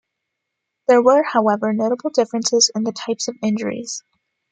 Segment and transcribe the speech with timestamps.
[0.87, 4.01] There were, however, notable differences in the types of injuries.